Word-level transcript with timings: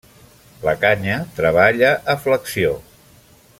La 0.67 0.73
canya 0.85 1.17
treballa 1.39 1.93
a 2.15 2.17
flexió. 2.25 2.75